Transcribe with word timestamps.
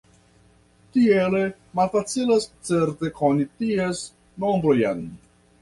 Tiele 0.95 1.41
malfacilas 1.81 2.49
certe 2.71 3.13
koni 3.23 3.49
ties 3.63 4.03
nombrojn. 4.47 5.09